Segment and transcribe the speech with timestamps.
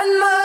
[0.00, 0.39] and.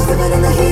[0.00, 0.69] was living in the heat.